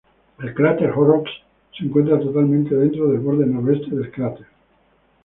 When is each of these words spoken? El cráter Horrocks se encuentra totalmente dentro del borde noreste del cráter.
El 0.39 0.55
cráter 0.55 0.89
Horrocks 0.95 1.29
se 1.77 1.85
encuentra 1.85 2.17
totalmente 2.17 2.73
dentro 2.73 3.07
del 3.11 3.19
borde 3.19 3.45
noreste 3.45 3.95
del 3.95 4.09
cráter. 4.11 4.47